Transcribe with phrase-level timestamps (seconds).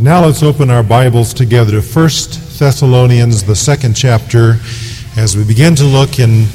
[0.00, 2.04] Now let's open our Bibles together to 1
[2.58, 4.56] Thessalonians, the second chapter,
[5.18, 6.46] as we begin to look in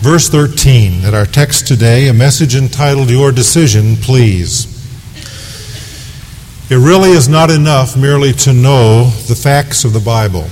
[0.00, 4.64] verse 13 at our text today, a message entitled Your Decision, Please.
[6.70, 10.48] It really is not enough merely to know the facts of the Bible.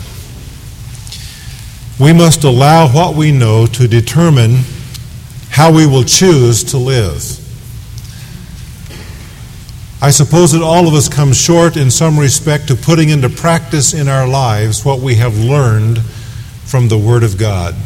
[1.98, 4.58] We must allow what we know to determine
[5.48, 7.41] how we will choose to live.
[10.02, 13.94] I suppose that all of us come short in some respect to putting into practice
[13.94, 17.76] in our lives what we have learned from the Word of God.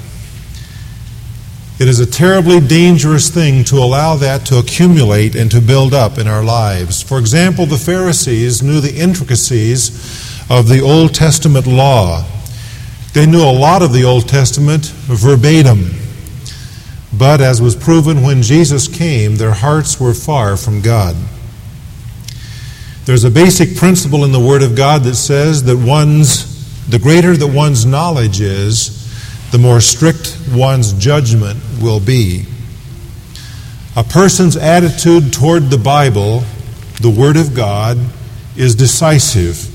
[1.79, 6.17] It is a terribly dangerous thing to allow that to accumulate and to build up
[6.17, 7.03] in our lives.
[7.03, 9.91] For example, the Pharisees knew the intricacies
[10.49, 12.25] of the Old Testament law.
[13.13, 15.91] They knew a lot of the Old Testament verbatim.
[17.13, 21.15] But as was proven when Jesus came, their hearts were far from God.
[23.07, 27.37] There's a basic principle in the Word of God that says that one's, the greater
[27.37, 29.05] that one's knowledge is,
[29.53, 32.47] the more strict one's judgment will be.
[33.95, 36.43] A person's attitude toward the Bible,
[37.01, 37.97] the Word of God,
[38.57, 39.71] is decisive.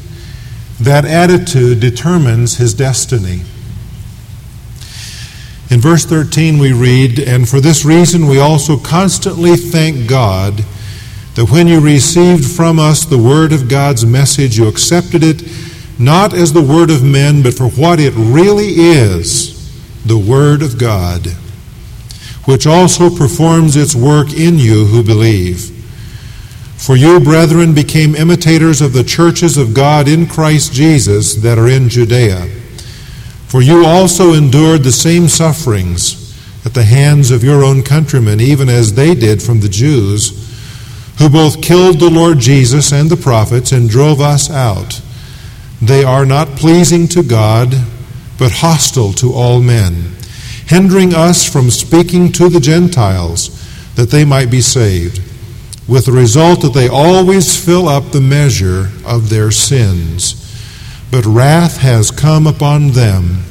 [0.81, 3.44] That attitude determines his destiny.
[5.69, 10.66] In verse 13, we read, And for this reason we also constantly thank God
[11.42, 15.42] that when you received from us the word of God's message, you accepted it
[15.97, 19.58] not as the word of men, but for what it really is
[20.06, 21.25] the word of God,
[22.45, 25.72] which also performs its work in you who believe.
[26.78, 31.67] For you, brethren, became imitators of the churches of God in Christ Jesus that are
[31.67, 32.45] in Judea.
[33.47, 38.69] For you also endured the same sufferings at the hands of your own countrymen, even
[38.69, 40.41] as they did from the Jews
[41.17, 45.02] who both killed the Lord Jesus and the prophets and drove us out.
[45.81, 47.76] They are not pleasing to God,
[48.38, 50.14] but hostile to all men,
[50.68, 53.58] hindering us from speaking to the Gentiles
[53.96, 55.22] that they might be saved,
[55.88, 60.38] with the result that they always fill up the measure of their sins.
[61.12, 63.44] But wrath has come upon them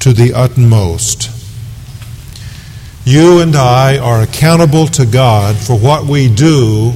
[0.00, 1.41] to the utmost.
[3.04, 6.92] You and I are accountable to God for what we do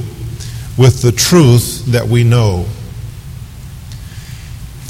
[0.77, 2.65] with the truth that we know.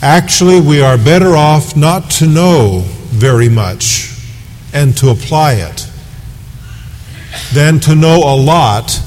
[0.03, 4.13] Actually, we are better off not to know very much
[4.73, 5.89] and to apply it
[7.51, 9.01] than to know a lot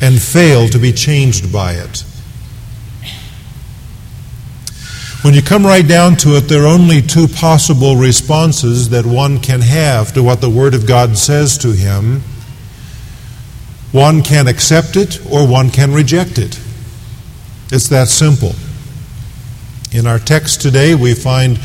[0.00, 2.04] and fail to be changed by it.
[5.24, 9.40] When you come right down to it, there are only two possible responses that one
[9.40, 12.20] can have to what the Word of God says to him.
[13.90, 16.60] One can accept it or one can reject it.
[17.72, 18.52] It's that simple.
[19.92, 21.56] In our text today, we find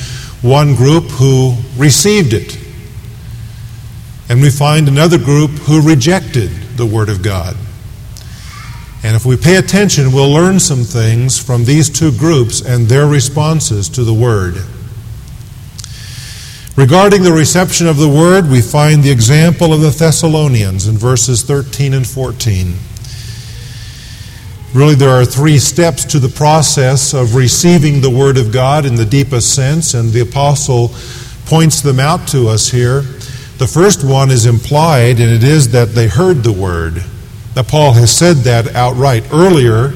[0.42, 2.58] one group who received it,
[4.30, 7.58] and we find another group who rejected the Word of God.
[9.02, 13.08] And if we pay attention, we'll learn some things from these two groups and their
[13.08, 14.56] responses to the Word.
[16.76, 21.44] Regarding the reception of the Word, we find the example of the Thessalonians in verses
[21.44, 22.74] 13 and 14.
[24.74, 28.96] Really, there are three steps to the process of receiving the Word of God in
[28.96, 30.92] the deepest sense, and the Apostle
[31.46, 33.02] points them out to us here.
[33.02, 37.04] The first one is implied, and it is that they heard the Word.
[37.60, 39.90] Now, Paul has said that outright earlier.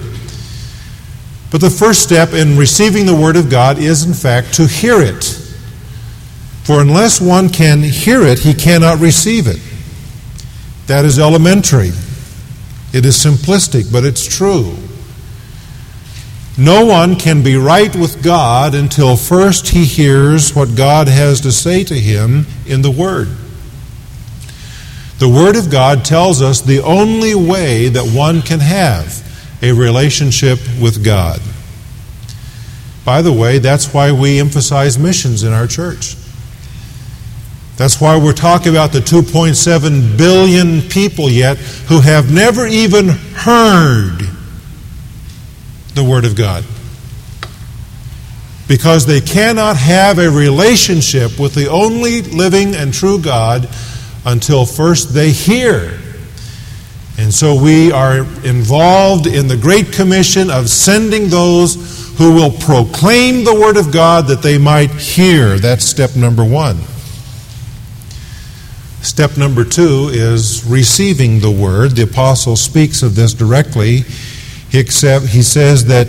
[1.49, 4.99] But the first step in receiving the Word of God is, in fact, to hear
[4.99, 5.23] it.
[6.65, 9.61] For unless one can hear it, he cannot receive it.
[10.87, 11.91] That is elementary.
[12.91, 14.75] It is simplistic, but it's true.
[16.57, 21.53] No one can be right with God until first he hears what God has to
[21.53, 23.29] say to him in the Word.
[25.23, 29.23] The Word of God tells us the only way that one can have
[29.63, 31.39] a relationship with God.
[33.05, 36.17] By the way, that's why we emphasize missions in our church.
[37.77, 41.55] That's why we're talking about the 2.7 billion people yet
[41.87, 44.27] who have never even heard
[45.95, 46.65] the Word of God.
[48.67, 53.69] Because they cannot have a relationship with the only living and true God
[54.25, 55.99] until first they hear.
[57.17, 63.43] And so we are involved in the Great Commission of sending those who will proclaim
[63.43, 65.59] the Word of God that they might hear.
[65.59, 66.77] That's step number one.
[69.03, 71.91] Step number two is receiving the Word.
[71.91, 73.97] The Apostle speaks of this directly.
[74.69, 76.07] He, he says that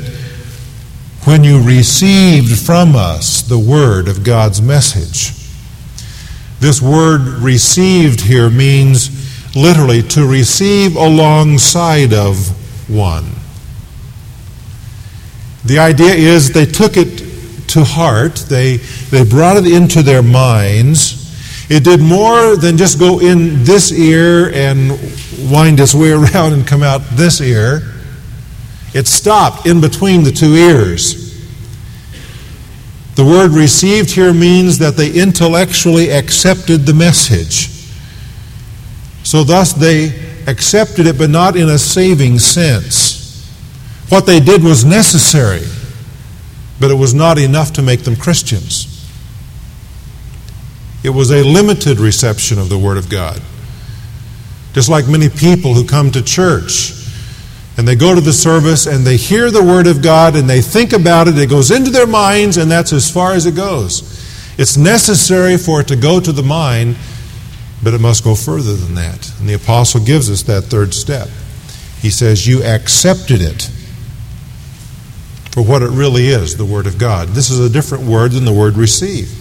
[1.25, 5.44] when you received from us the word of God's message.
[6.65, 12.49] This word received here means literally to receive alongside of
[12.89, 13.27] one.
[15.67, 17.19] The idea is they took it
[17.69, 18.79] to heart, they,
[19.11, 21.71] they brought it into their minds.
[21.71, 24.93] It did more than just go in this ear and
[25.53, 27.93] wind its way around and come out this ear.
[28.95, 31.24] It stopped in between the two ears.
[33.17, 37.69] The word received here means that they intellectually accepted the message.
[39.23, 43.49] So, thus, they accepted it, but not in a saving sense.
[44.09, 45.63] What they did was necessary,
[46.81, 48.91] but it was not enough to make them Christians.
[51.05, 53.41] It was a limited reception of the Word of God.
[54.73, 57.04] Just like many people who come to church
[57.77, 60.61] and they go to the service and they hear the Word of God and they
[60.61, 64.23] think about it, it goes into their minds, and that's as far as it goes.
[64.57, 66.97] It's necessary for it to go to the mind,
[67.83, 69.31] but it must go further than that.
[69.41, 71.29] And the apostle gives us that third step.
[72.01, 73.69] He says, You accepted it
[75.51, 77.29] for what it really is, the Word of God.
[77.29, 79.33] This is a different word than the word receive.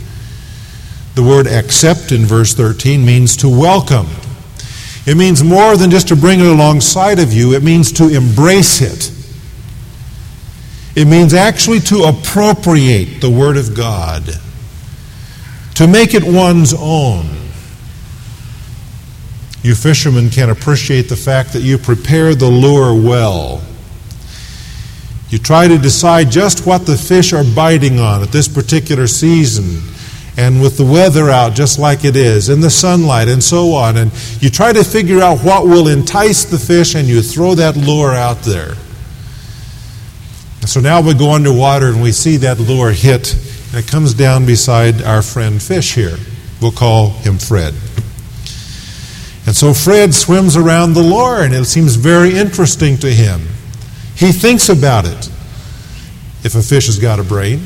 [1.15, 4.07] The word accept in verse 13 means to welcome.
[5.05, 8.81] It means more than just to bring it alongside of you, it means to embrace
[8.81, 9.11] it.
[10.95, 14.23] It means actually to appropriate the Word of God,
[15.75, 17.25] to make it one's own.
[19.63, 23.63] You fishermen can appreciate the fact that you prepare the lure well.
[25.29, 29.92] You try to decide just what the fish are biting on at this particular season
[30.37, 33.97] and with the weather out just like it is, and the sunlight, and so on.
[33.97, 37.77] And you try to figure out what will entice the fish, and you throw that
[37.77, 38.75] lure out there.
[40.65, 44.45] So now we go underwater and we see that lure hit, and it comes down
[44.45, 46.17] beside our friend fish here.
[46.61, 47.73] We'll call him Fred.
[49.45, 53.41] And so Fred swims around the lure, and it seems very interesting to him.
[54.15, 55.29] He thinks about it.
[56.45, 57.61] If a fish has got a brain,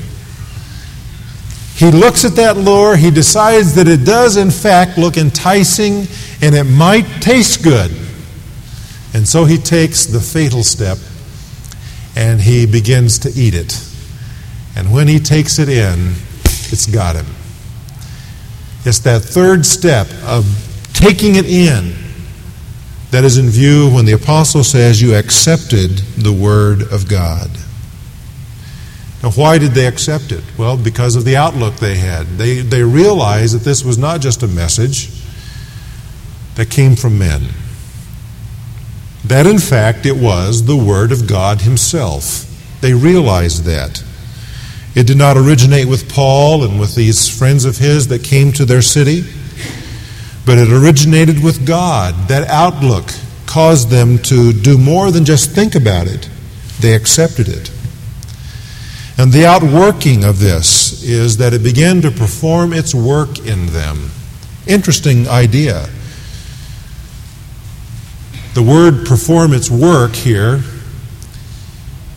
[1.77, 6.07] he looks at that lure, he decides that it does, in fact, look enticing
[6.41, 7.91] and it might taste good.
[9.13, 10.97] And so he takes the fatal step
[12.15, 13.79] and he begins to eat it.
[14.75, 16.13] And when he takes it in,
[16.45, 17.27] it's got him.
[18.83, 20.45] It's that third step of
[20.94, 21.94] taking it in
[23.12, 27.51] that is in view when the apostle says, You accepted the word of God.
[29.27, 30.41] Now, why did they accept it?
[30.57, 32.38] Well, because of the outlook they had.
[32.38, 35.09] They, they realized that this was not just a message
[36.56, 37.47] that came from men,
[39.25, 42.45] that in fact it was the Word of God Himself.
[42.79, 44.01] They realized that.
[44.95, 48.63] It did not originate with Paul and with these friends of his that came to
[48.63, 49.24] their city,
[50.45, 52.29] but it originated with God.
[52.29, 53.12] That outlook
[53.45, 56.29] caused them to do more than just think about it,
[56.79, 57.71] they accepted it.
[59.18, 64.12] And the outworking of this is that it began to perform its work in them.
[64.68, 65.88] Interesting idea.
[68.54, 70.62] The word perform its work here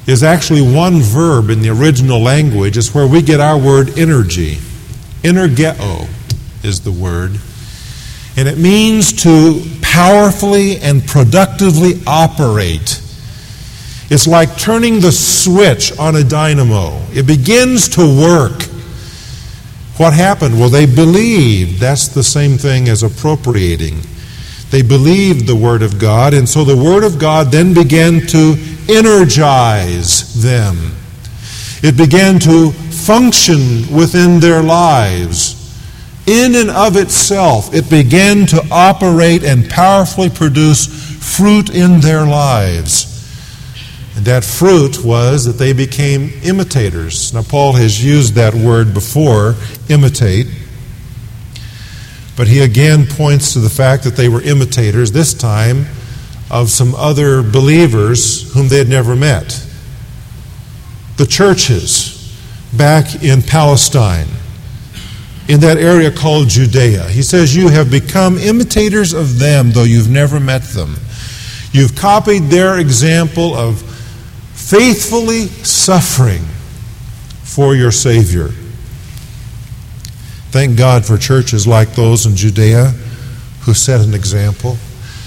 [0.06, 2.76] is actually one verb in the original language.
[2.76, 4.56] It's where we get our word energy.
[5.22, 6.08] Energeo
[6.64, 7.38] is the word.
[8.36, 12.99] And it means to powerfully and productively operate
[14.10, 17.00] it's like turning the switch on a dynamo.
[17.12, 18.64] It begins to work.
[19.98, 20.58] What happened?
[20.58, 21.78] Well, they believed.
[21.78, 24.00] That's the same thing as appropriating.
[24.70, 28.56] They believed the Word of God, and so the Word of God then began to
[28.88, 30.96] energize them.
[31.82, 35.56] It began to function within their lives.
[36.26, 43.09] In and of itself, it began to operate and powerfully produce fruit in their lives.
[44.20, 47.32] And that fruit was that they became imitators.
[47.32, 49.54] Now, Paul has used that word before,
[49.88, 50.46] imitate.
[52.36, 55.86] But he again points to the fact that they were imitators, this time
[56.50, 59.66] of some other believers whom they had never met.
[61.16, 62.38] The churches
[62.76, 64.28] back in Palestine,
[65.48, 67.04] in that area called Judea.
[67.08, 70.96] He says, You have become imitators of them, though you've never met them.
[71.72, 73.86] You've copied their example of
[74.70, 76.44] faithfully suffering
[77.42, 78.50] for your Savior.
[80.52, 82.86] Thank God for churches like those in Judea
[83.62, 84.76] who set an example.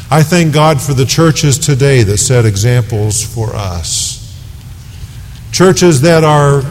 [0.09, 4.19] I thank God for the churches today that set examples for us.
[5.51, 6.63] churches that are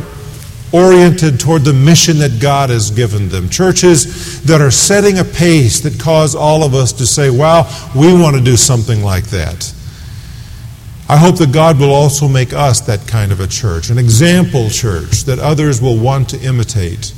[0.72, 5.80] oriented toward the mission that God has given them, churches that are setting a pace
[5.80, 7.64] that cause all of us to say, wow,
[7.94, 9.71] we want to do something like that.
[11.12, 14.70] I hope that God will also make us that kind of a church, an example
[14.70, 17.12] church that others will want to imitate.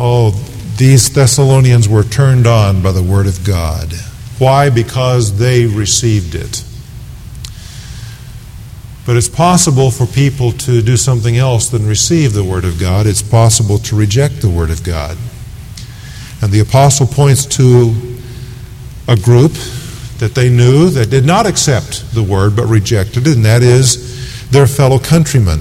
[0.00, 0.32] Oh,
[0.78, 3.92] these Thessalonians were turned on by the Word of God.
[4.40, 4.68] Why?
[4.68, 6.64] Because they received it.
[9.06, 13.06] But it's possible for people to do something else than receive the Word of God.
[13.06, 15.16] It's possible to reject the Word of God.
[16.42, 17.94] And the apostle points to
[19.06, 19.52] a group
[20.18, 24.50] that they knew that did not accept the Word but rejected it, and that is
[24.50, 25.60] their fellow countrymen.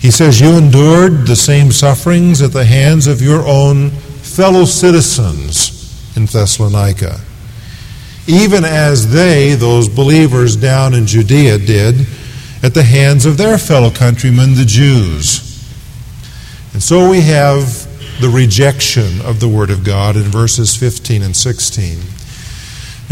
[0.00, 6.16] He says, You endured the same sufferings at the hands of your own fellow citizens
[6.16, 7.20] in Thessalonica
[8.26, 12.06] even as they, those believers down in Judea, did
[12.62, 15.48] at the hands of their fellow countrymen, the Jews.
[16.72, 17.88] And so we have
[18.20, 21.98] the rejection of the Word of God in verses 15 and 16.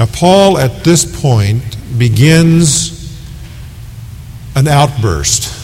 [0.01, 3.23] Now, Paul at this point begins
[4.57, 5.55] an outburst.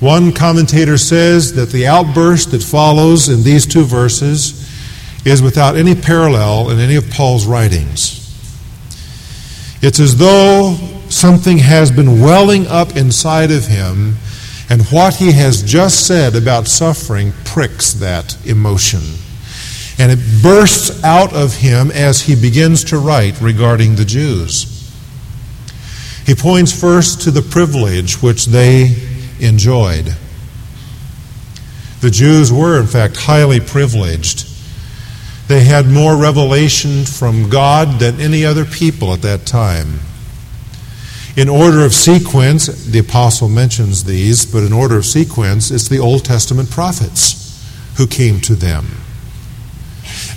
[0.00, 4.66] One commentator says that the outburst that follows in these two verses
[5.26, 8.24] is without any parallel in any of Paul's writings.
[9.82, 10.78] It's as though
[11.10, 14.16] something has been welling up inside of him,
[14.70, 19.02] and what he has just said about suffering pricks that emotion.
[19.98, 24.74] And it bursts out of him as he begins to write regarding the Jews.
[26.24, 28.94] He points first to the privilege which they
[29.40, 30.14] enjoyed.
[32.00, 34.48] The Jews were, in fact, highly privileged
[35.48, 40.00] they had more revelation from God than any other people at that time.
[41.38, 45.98] In order of sequence, the apostle mentions these, but in order of sequence, it's the
[45.98, 48.88] Old Testament prophets who came to them.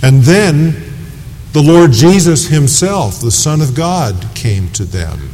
[0.02, 0.92] And then
[1.52, 5.30] the Lord Jesus Himself, the Son of God, came to them.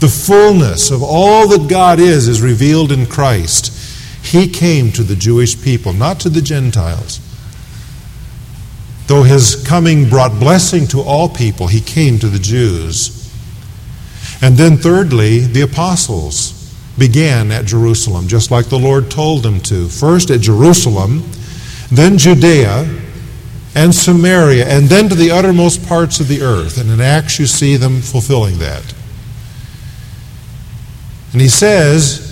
[0.00, 3.72] The fullness of all that God is is revealed in Christ.
[4.22, 7.20] He came to the Jewish people, not to the Gentiles.
[9.06, 13.32] Though his coming brought blessing to all people, he came to the Jews.
[14.42, 19.88] And then, thirdly, the apostles began at Jerusalem, just like the Lord told them to.
[19.88, 21.22] First at Jerusalem,
[21.90, 23.04] then Judea
[23.76, 26.80] and Samaria, and then to the uttermost parts of the earth.
[26.80, 28.94] And in Acts, you see them fulfilling that.
[31.32, 32.22] And he says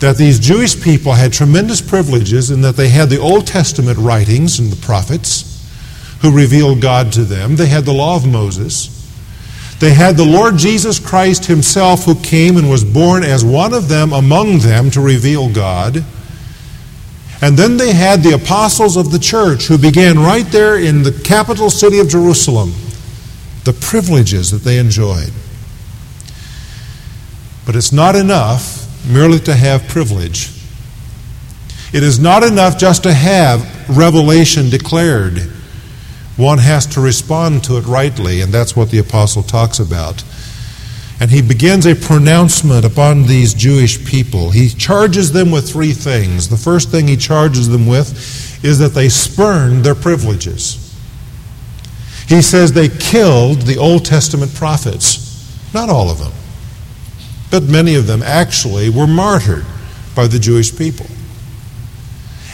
[0.00, 4.58] that these Jewish people had tremendous privileges in that they had the Old Testament writings
[4.58, 5.66] and the prophets
[6.20, 7.56] who revealed God to them.
[7.56, 8.98] They had the law of Moses.
[9.78, 13.88] They had the Lord Jesus Christ himself who came and was born as one of
[13.88, 16.04] them among them to reveal God.
[17.42, 21.12] And then they had the apostles of the church who began right there in the
[21.24, 22.72] capital city of Jerusalem,
[23.64, 25.32] the privileges that they enjoyed.
[27.64, 30.50] But it's not enough merely to have privilege.
[31.92, 35.38] It is not enough just to have revelation declared.
[36.36, 40.22] One has to respond to it rightly, and that's what the apostle talks about.
[41.20, 44.50] And he begins a pronouncement upon these Jewish people.
[44.50, 46.48] He charges them with three things.
[46.48, 50.86] The first thing he charges them with is that they spurned their privileges.
[52.26, 55.28] He says they killed the Old Testament prophets.
[55.74, 56.32] Not all of them,
[57.50, 59.66] but many of them actually were martyred
[60.14, 61.06] by the Jewish people.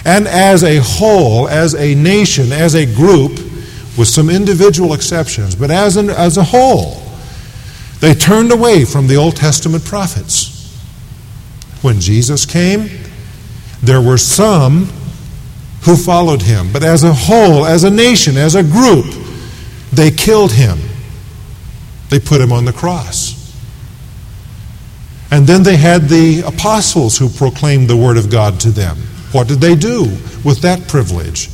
[0.05, 3.39] And as a whole, as a nation, as a group,
[3.97, 7.06] with some individual exceptions, but as, an, as a whole,
[8.07, 10.73] they turned away from the Old Testament prophets.
[11.83, 12.89] When Jesus came,
[13.83, 14.85] there were some
[15.83, 19.07] who followed him, but as a whole, as a nation, as a group,
[19.93, 20.79] they killed him.
[22.09, 23.53] They put him on the cross.
[25.33, 28.99] And then they had the apostles who proclaimed the Word of God to them.
[29.33, 30.03] What did they do
[30.45, 31.49] with that privilege?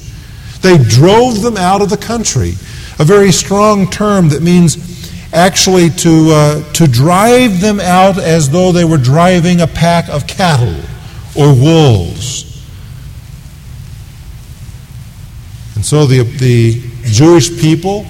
[0.61, 2.50] They drove them out of the country.
[2.99, 4.91] A very strong term that means
[5.32, 10.26] actually to, uh, to drive them out as though they were driving a pack of
[10.26, 10.80] cattle
[11.34, 12.42] or wolves.
[15.74, 18.06] And so the, the Jewish people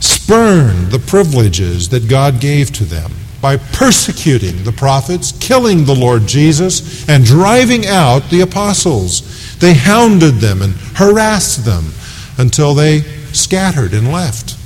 [0.00, 6.26] spurned the privileges that God gave to them by persecuting the prophets, killing the Lord
[6.26, 9.56] Jesus, and driving out the apostles.
[9.58, 11.92] They hounded them and harassed them
[12.38, 13.00] until they
[13.32, 14.56] scattered and left.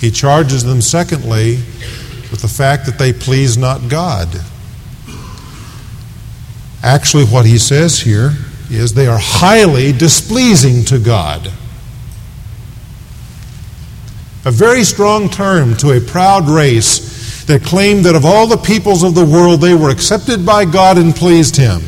[0.00, 1.56] He charges them, secondly,
[2.30, 4.28] with the fact that they please not God.
[6.82, 8.32] Actually, what he says here
[8.70, 11.52] is they are highly displeasing to God.
[14.46, 19.02] A very strong term to a proud race that claimed that of all the peoples
[19.02, 21.82] of the world, they were accepted by God and pleased Him.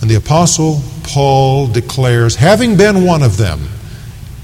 [0.00, 3.68] And the Apostle Paul declares, having been one of them,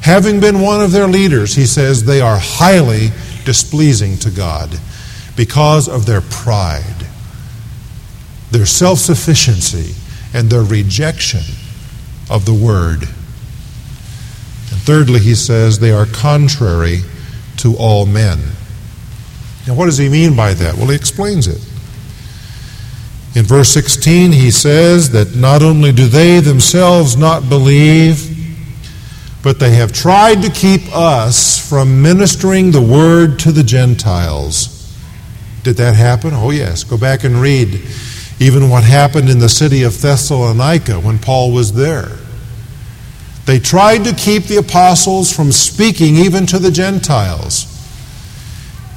[0.01, 3.09] having been one of their leaders, he says they are highly
[3.45, 4.79] displeasing to God
[5.37, 7.07] because of their pride,
[8.51, 9.95] their self sufficiency,
[10.35, 11.43] and their rejection
[12.31, 13.03] of the Word.
[13.03, 17.01] And thirdly, he says they are contrary
[17.59, 18.39] to all men.
[19.67, 20.77] Now, what does he mean by that?
[20.77, 21.61] Well, he explains it.
[23.37, 28.30] In verse 16, he says that not only do they themselves not believe,
[29.43, 34.77] but they have tried to keep us from ministering the word to the Gentiles.
[35.63, 36.33] Did that happen?
[36.33, 36.85] Oh, yes.
[36.85, 37.81] Go back and read
[38.39, 42.17] even what happened in the city of Thessalonica when Paul was there.
[43.47, 47.67] They tried to keep the apostles from speaking even to the Gentiles.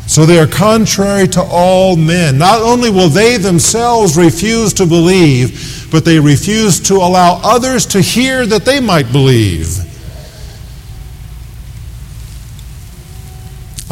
[0.07, 2.37] So they are contrary to all men.
[2.37, 8.01] Not only will they themselves refuse to believe, but they refuse to allow others to
[8.01, 9.92] hear that they might believe.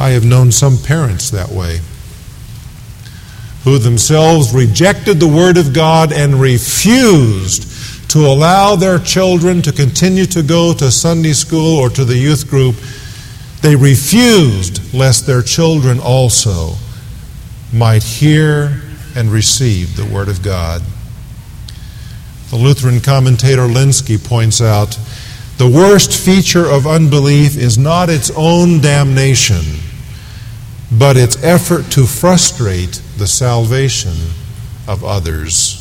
[0.02, 1.80] I have known some parents that way
[3.64, 10.26] who themselves rejected the Word of God and refused to allow their children to continue
[10.26, 12.78] to go to Sunday school or to the youth group.
[13.62, 16.74] They refused lest their children also
[17.72, 18.82] might hear
[19.16, 20.82] and receive the Word of God.
[22.50, 24.98] The Lutheran commentator Lenski points out
[25.58, 29.64] the worst feature of unbelief is not its own damnation,
[30.92, 34.16] but its effort to frustrate the salvation
[34.88, 35.78] of others.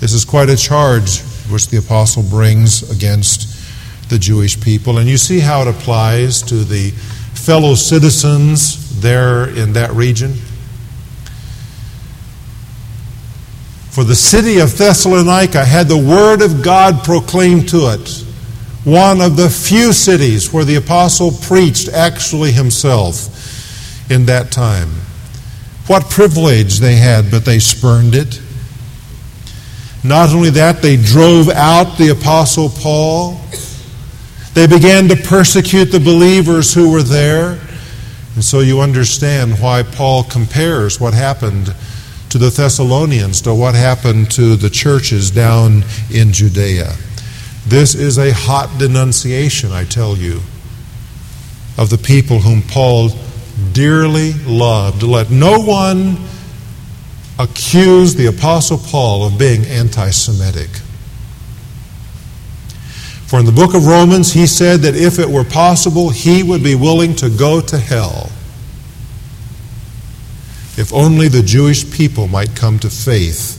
[0.00, 1.20] This is quite a charge
[1.50, 4.98] which the apostle brings against the Jewish people.
[4.98, 10.34] And you see how it applies to the fellow citizens there in that region.
[13.90, 18.24] For the city of Thessalonica had the word of God proclaimed to it,
[18.84, 24.88] one of the few cities where the apostle preached actually himself in that time.
[25.86, 28.40] What privilege they had, but they spurned it.
[30.02, 33.38] Not only that, they drove out the Apostle Paul.
[34.54, 37.60] They began to persecute the believers who were there.
[38.34, 41.74] And so you understand why Paul compares what happened
[42.30, 46.94] to the Thessalonians to what happened to the churches down in Judea.
[47.66, 50.40] This is a hot denunciation, I tell you,
[51.78, 53.10] of the people whom Paul
[53.72, 55.02] dearly loved.
[55.02, 56.16] Let no one
[57.38, 60.70] accuse the Apostle Paul of being anti Semitic.
[63.26, 66.64] For in the book of Romans, he said that if it were possible, he would
[66.64, 68.30] be willing to go to hell
[70.76, 73.58] if only the Jewish people might come to faith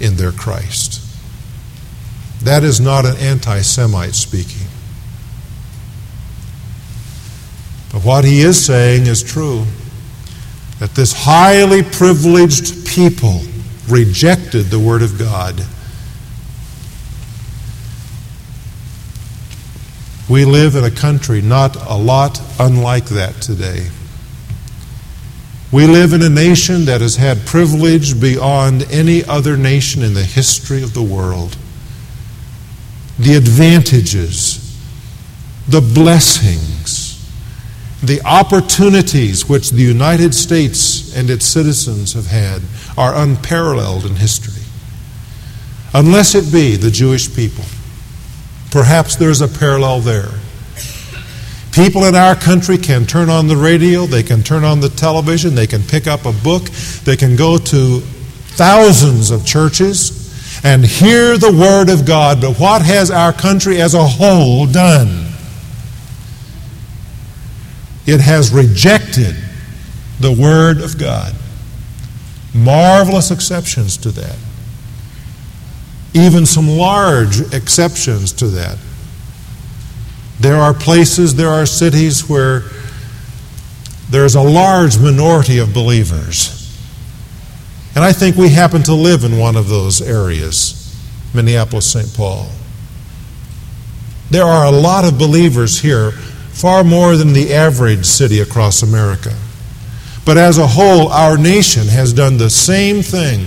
[0.00, 1.01] in their Christ.
[2.44, 4.66] That is not an anti Semite speaking.
[7.92, 9.64] But what he is saying is true
[10.78, 13.40] that this highly privileged people
[13.88, 15.64] rejected the Word of God.
[20.28, 23.88] We live in a country not a lot unlike that today.
[25.70, 30.24] We live in a nation that has had privilege beyond any other nation in the
[30.24, 31.56] history of the world.
[33.22, 34.76] The advantages,
[35.68, 37.22] the blessings,
[38.02, 42.62] the opportunities which the United States and its citizens have had
[42.98, 44.64] are unparalleled in history.
[45.94, 47.64] Unless it be the Jewish people.
[48.72, 50.30] Perhaps there's a parallel there.
[51.70, 55.54] People in our country can turn on the radio, they can turn on the television,
[55.54, 56.64] they can pick up a book,
[57.04, 60.21] they can go to thousands of churches
[60.64, 62.40] and hear the Word of God.
[62.40, 65.26] But what has our country as a whole done?
[68.06, 69.36] It has rejected
[70.20, 71.34] the Word of God.
[72.54, 74.36] Marvelous exceptions to that.
[76.14, 78.78] Even some large exceptions to that.
[80.38, 82.64] There are places, there are cities where
[84.10, 86.61] there's a large minority of believers.
[87.94, 90.96] And I think we happen to live in one of those areas,
[91.34, 92.14] Minneapolis, St.
[92.14, 92.48] Paul.
[94.30, 99.36] There are a lot of believers here far more than the average city across America.
[100.24, 103.46] But as a whole, our nation has done the same thing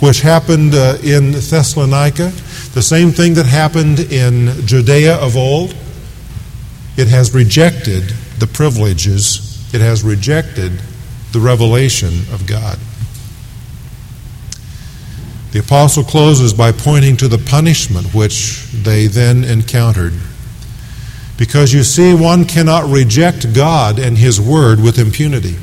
[0.00, 2.32] which happened uh, in Thessalonica,
[2.74, 5.74] the same thing that happened in Judea of old.
[6.96, 8.04] It has rejected
[8.38, 10.80] the privileges, it has rejected
[11.32, 12.78] the revelation of God.
[15.52, 20.12] The apostle closes by pointing to the punishment which they then encountered.
[21.36, 25.56] Because you see, one cannot reject God and His Word with impunity.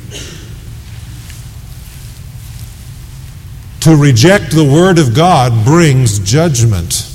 [3.82, 7.10] To reject the Word of God brings judgment.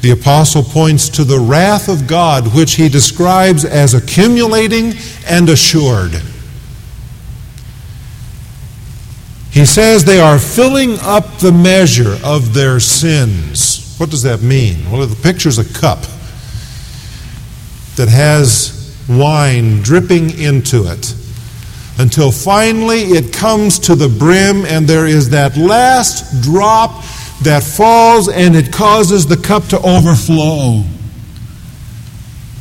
[0.00, 4.94] The apostle points to the wrath of God, which he describes as accumulating
[5.26, 6.20] and assured.
[9.50, 13.96] He says they are filling up the measure of their sins.
[13.98, 14.90] What does that mean?
[14.90, 16.00] Well, the picture's a cup
[17.96, 21.14] that has wine dripping into it
[21.98, 27.04] until finally it comes to the brim and there is that last drop
[27.42, 30.84] that falls and it causes the cup to overflow.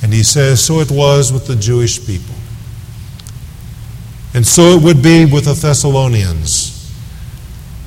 [0.01, 2.35] And he says, So it was with the Jewish people.
[4.33, 6.68] And so it would be with the Thessalonians.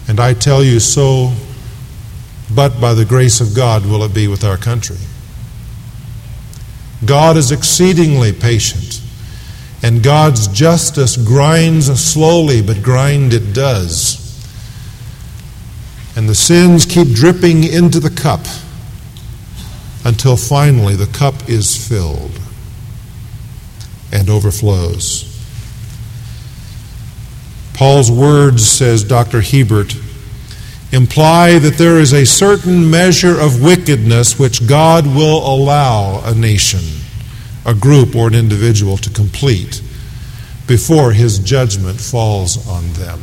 [0.09, 1.33] And I tell you, so,
[2.55, 4.99] but by the grace of God will it be with our country.
[7.05, 9.01] God is exceedingly patient,
[9.83, 14.21] and God's justice grinds slowly, but grind it does.
[16.15, 18.45] And the sins keep dripping into the cup
[20.05, 22.39] until finally the cup is filled
[24.13, 25.32] and overflows.
[27.75, 29.41] Paul's words, says Dr.
[29.41, 29.97] Hiebert,
[30.93, 36.81] imply that there is a certain measure of wickedness which God will allow a nation,
[37.65, 39.83] a group, or an individual to complete
[40.67, 43.21] before his judgment falls on them.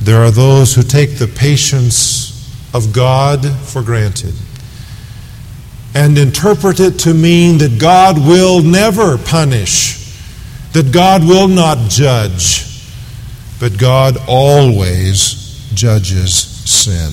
[0.00, 2.30] There are those who take the patience
[2.72, 4.34] of God for granted
[5.94, 10.14] and interpret it to mean that God will never punish,
[10.72, 12.66] that God will not judge,
[13.58, 17.12] but God always judges sin.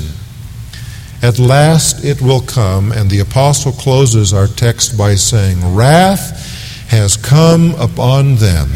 [1.22, 7.18] At last it will come, and the apostle closes our text by saying, Wrath has
[7.18, 8.70] come upon them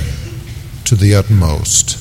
[0.85, 1.97] to the utmost.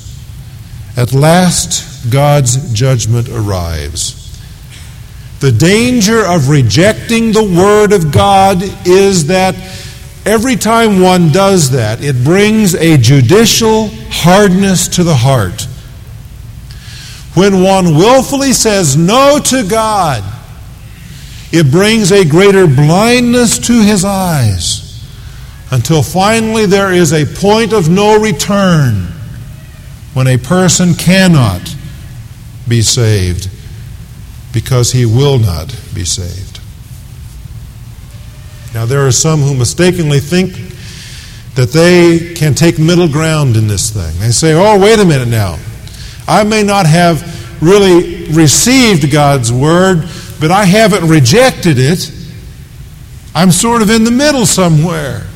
[0.97, 4.20] At last God's judgment arrives.
[5.41, 9.55] The danger of rejecting the Word of God is that
[10.27, 15.67] every time one does that, it brings a judicial hardness to the heart.
[17.33, 20.23] When one willfully says no to God,
[21.53, 25.03] it brings a greater blindness to his eyes
[25.71, 29.07] until finally there is a point of no return
[30.13, 31.63] when a person cannot
[32.69, 33.50] be saved
[34.53, 36.61] because he will not be saved.
[38.75, 40.53] Now, there are some who mistakenly think
[41.55, 44.19] that they can take middle ground in this thing.
[44.21, 45.59] They say, oh, wait a minute now.
[46.29, 50.09] I may not have really received God's word,
[50.41, 52.13] but I haven't rejected it.
[53.35, 55.27] I'm sort of in the middle somewhere.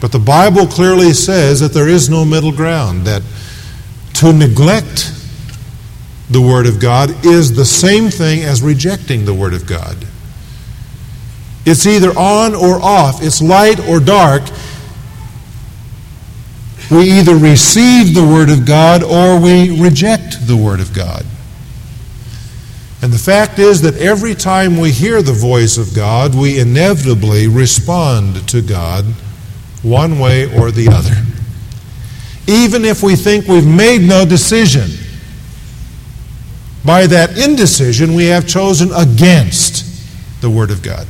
[0.00, 3.22] But the Bible clearly says that there is no middle ground, that
[4.14, 5.12] to neglect
[6.30, 9.96] the Word of God is the same thing as rejecting the Word of God.
[11.64, 14.42] It's either on or off, it's light or dark.
[16.90, 21.24] We either receive the Word of God or we reject the Word of God.
[23.02, 27.46] And the fact is that every time we hear the voice of God, we inevitably
[27.46, 29.04] respond to God
[29.82, 31.14] one way or the other.
[32.48, 34.88] Even if we think we've made no decision
[36.86, 39.84] by that indecision, we have chosen against
[40.40, 41.06] the Word of God.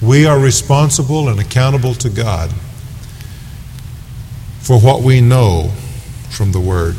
[0.00, 2.50] We are responsible and accountable to God
[4.60, 5.70] for what we know
[6.30, 6.96] from the Word.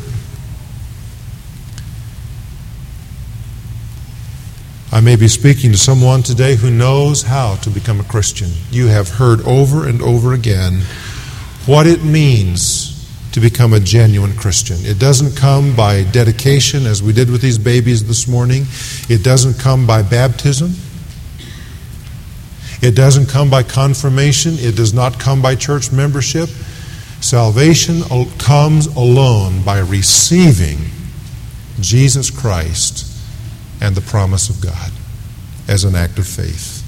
[4.92, 8.50] I may be speaking to someone today who knows how to become a Christian.
[8.70, 10.82] You have heard over and over again
[11.66, 12.92] what it means
[13.32, 14.78] to become a genuine Christian.
[14.80, 18.64] It doesn't come by dedication, as we did with these babies this morning.
[19.10, 20.72] It doesn't come by baptism.
[22.80, 24.54] It doesn't come by confirmation.
[24.56, 26.48] It does not come by church membership.
[27.20, 28.02] Salvation
[28.38, 30.78] comes alone by receiving
[31.80, 33.12] Jesus Christ
[33.82, 34.92] and the promise of God
[35.68, 36.82] as an act of faith.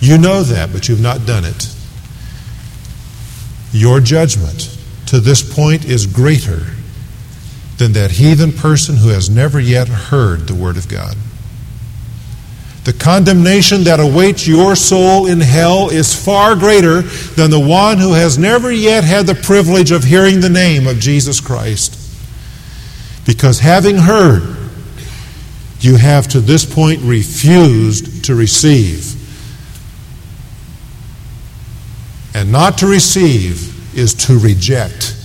[0.00, 1.74] You know that, but you've not done it.
[3.72, 6.66] Your judgment to this point is greater
[7.78, 11.16] than that heathen person who has never yet heard the Word of God.
[12.84, 18.14] The condemnation that awaits your soul in hell is far greater than the one who
[18.14, 21.96] has never yet had the privilege of hearing the name of Jesus Christ.
[23.26, 24.56] Because having heard,
[25.80, 29.17] you have to this point refused to receive.
[32.38, 35.16] And not to receive is to reject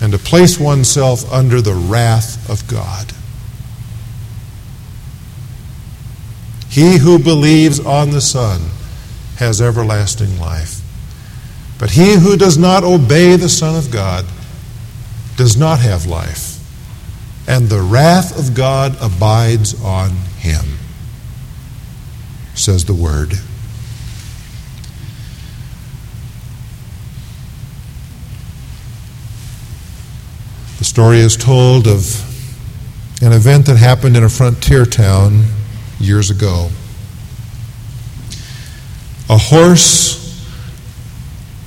[0.00, 3.12] and to place oneself under the wrath of God.
[6.68, 8.60] He who believes on the Son
[9.38, 10.80] has everlasting life.
[11.80, 14.24] But he who does not obey the Son of God
[15.36, 16.60] does not have life,
[17.48, 20.78] and the wrath of God abides on him,
[22.54, 23.32] says the Word.
[30.90, 32.02] Story is told of
[33.22, 35.44] an event that happened in a frontier town
[36.00, 36.68] years ago.
[39.28, 40.44] A horse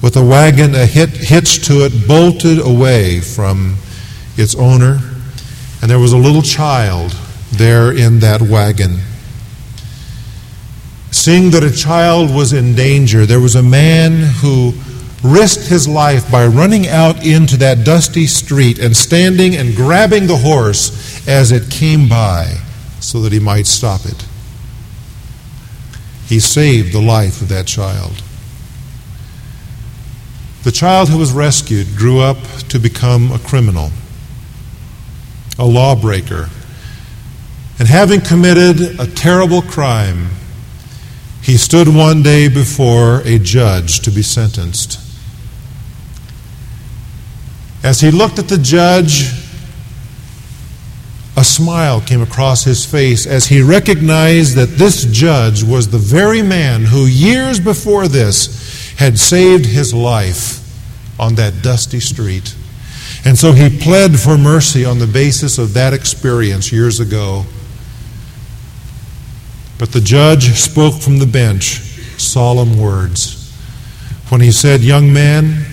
[0.02, 3.78] with a wagon a hit, hitched to it bolted away from
[4.36, 5.00] its owner,
[5.82, 7.14] and there was a little child
[7.54, 9.00] there in that wagon.
[11.12, 14.74] Seeing that a child was in danger, there was a man who
[15.24, 20.38] risked his life by running out into that dusty street and standing and grabbing the
[20.38, 22.58] horse as it came by
[23.00, 24.26] so that he might stop it.
[26.28, 28.22] He saved the life of that child.
[30.64, 32.38] The child who was rescued grew up
[32.70, 33.92] to become a criminal,
[35.60, 36.50] a lawbreaker,
[37.80, 40.30] and having committed a terrible crime,
[41.42, 45.03] he stood one day before a judge to be sentenced.
[47.84, 49.30] As he looked at the judge,
[51.36, 56.42] a smile came across his face as he recognized that this judge was the very
[56.42, 60.60] man who, years before this, had saved his life
[61.20, 62.56] on that dusty street.
[63.26, 67.46] And so he pled for mercy on the basis of that experience years ago.
[69.78, 71.80] But the judge spoke from the bench
[72.18, 73.52] solemn words
[74.30, 75.66] when he said, Young man,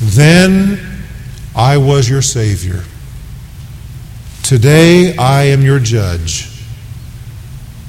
[0.00, 0.95] then
[1.56, 2.84] I was your Savior.
[4.42, 6.50] Today I am your judge,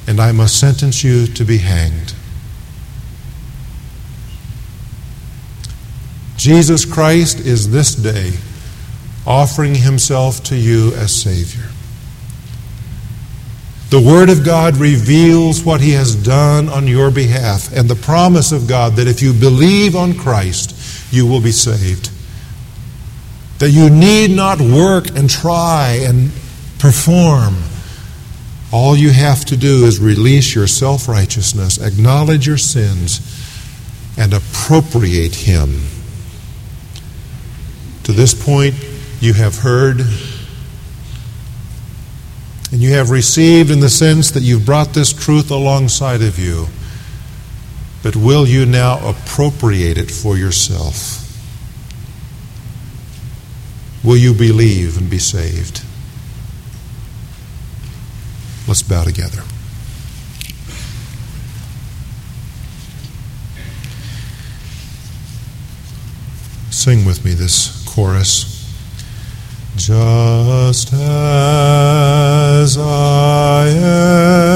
[0.08, 2.13] and I must sentence you to be hanged.
[6.38, 8.32] Jesus Christ is this day
[9.25, 11.69] offering himself to you as Savior.
[13.89, 18.53] The Word of God reveals what He has done on your behalf and the promise
[18.53, 22.12] of God that if you believe on Christ, you will be saved.
[23.60, 26.32] That you need not work and try and
[26.80, 27.56] perform.
[28.72, 33.22] All you have to do is release your self righteousness, acknowledge your sins,
[34.17, 35.82] and appropriate Him.
[38.04, 38.76] To this point,
[39.20, 40.02] you have heard
[42.72, 46.67] and you have received in the sense that you've brought this truth alongside of you.
[48.04, 51.27] But will you now appropriate it for yourself?
[54.03, 55.83] Will you believe and be saved?
[58.67, 59.43] Let's bow together.
[66.69, 68.53] Sing with me this chorus.
[69.75, 74.46] Just as I am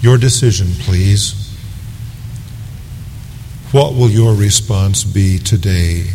[0.00, 1.42] Your decision, please.
[3.72, 6.10] What will your response be today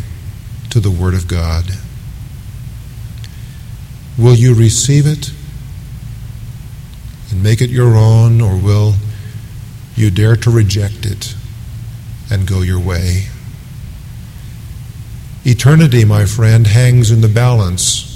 [0.70, 1.64] to the Word of God?
[4.16, 5.32] Will you receive it
[7.30, 8.94] and make it your own, or will
[9.96, 11.34] you dare to reject it
[12.30, 13.26] and go your way?
[15.44, 18.08] Eternity, my friend, hangs in the balance.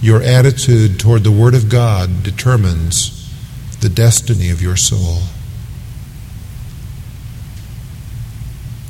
[0.00, 3.13] Your attitude toward the Word of God determines
[3.84, 5.18] the destiny of your soul.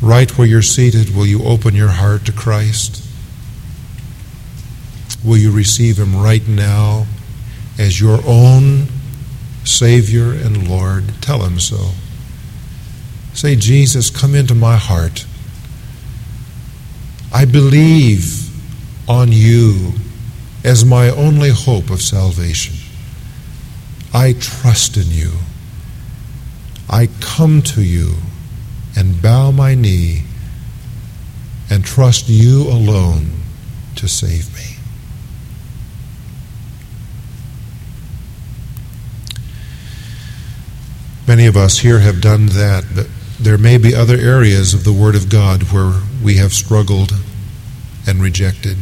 [0.00, 3.04] Right where you're seated, will you open your heart to Christ?
[5.24, 7.06] Will you receive Him right now
[7.76, 8.86] as your own
[9.64, 11.20] Savior and Lord?
[11.20, 11.90] Tell Him so.
[13.32, 15.26] Say, Jesus, come into my heart.
[17.32, 18.48] I believe
[19.08, 19.94] on you
[20.62, 22.73] as my only hope of salvation.
[24.14, 25.32] I trust in you.
[26.88, 28.14] I come to you
[28.96, 30.22] and bow my knee
[31.68, 33.32] and trust you alone
[33.96, 34.76] to save me.
[41.26, 43.08] Many of us here have done that, but
[43.40, 47.12] there may be other areas of the Word of God where we have struggled
[48.06, 48.76] and rejected,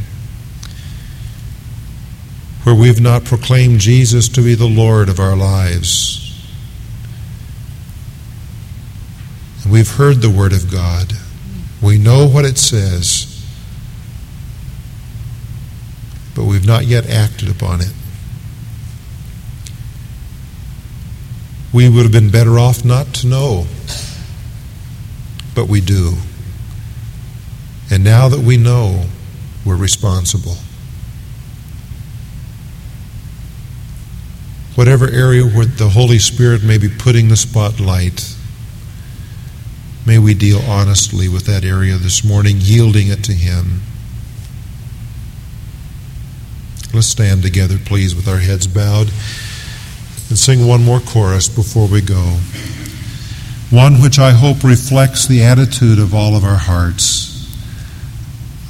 [2.64, 6.18] where we've not proclaimed Jesus to be the Lord of our lives.
[9.62, 11.12] And we've heard the Word of God,
[11.80, 13.28] we know what it says,
[16.34, 17.92] but we've not yet acted upon it.
[21.72, 23.66] We would have been better off not to know,
[25.54, 26.14] but we do.
[27.90, 29.06] And now that we know,
[29.64, 30.56] we're responsible.
[34.74, 38.34] Whatever area where the Holy Spirit may be putting the spotlight,
[40.06, 43.82] may we deal honestly with that area this morning, yielding it to Him.
[46.94, 49.08] Let's stand together, please, with our heads bowed
[50.28, 52.38] and sing one more chorus before we go.
[53.70, 57.31] One which I hope reflects the attitude of all of our hearts.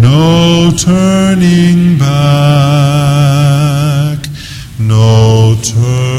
[0.00, 2.18] No turning back,
[4.78, 6.09] no turning